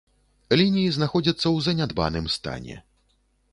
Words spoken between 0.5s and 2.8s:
Лініі знаходзяцца ў занядбаным стане.